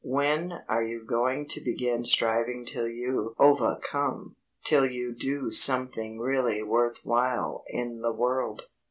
[0.03, 6.63] When are you going to begin striving till you ovahcome till you do something really
[6.63, 8.63] worth while in the world?"